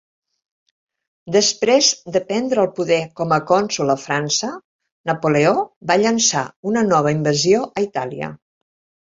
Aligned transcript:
Després 1.35 1.89
de 2.15 2.21
prendre 2.31 2.63
el 2.67 2.71
poder 2.79 2.97
com 3.19 3.35
a 3.37 3.39
cònsol 3.51 3.93
a 3.95 3.97
França, 4.05 4.49
Napoleó 5.11 5.53
va 5.93 5.99
llançar 6.07 6.45
una 6.73 6.85
nova 6.89 7.15
invasió 7.19 7.63
a 7.69 7.87
Itàlia. 7.91 8.33